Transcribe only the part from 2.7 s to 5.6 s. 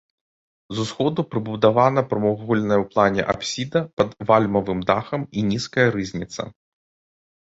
ў плане апсіда пад вальмавым дахам і